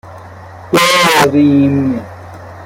داریم 0.73 2.01